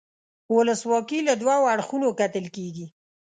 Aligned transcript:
ولسواکي 0.57 1.19
له 1.27 1.33
دوو 1.41 1.61
اړخونو 1.73 2.07
کتل 2.19 2.45
کیږي. 2.55 2.85